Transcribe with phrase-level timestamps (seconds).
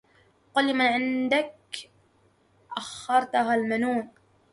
[0.53, 1.55] قل لمن عنك
[2.77, 4.09] أخرتها المنون